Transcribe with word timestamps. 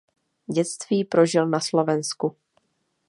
Dětství 0.53 1.03
prožil 1.03 1.47
na 1.47 1.59
Slovensku. 1.59 2.35